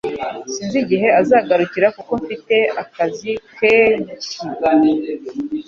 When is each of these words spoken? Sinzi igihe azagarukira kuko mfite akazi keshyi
Sinzi 0.53 0.77
igihe 0.83 1.07
azagarukira 1.21 1.87
kuko 1.97 2.11
mfite 2.21 2.55
akazi 2.81 3.31
keshyi 3.55 4.39